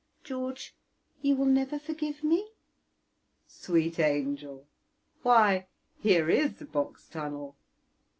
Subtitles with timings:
[0.23, 0.73] George,
[1.21, 2.49] you will never forgive me?"
[3.45, 4.65] "Sweet angel!
[5.21, 5.67] why,
[5.99, 7.55] here is the Box Tunnel!"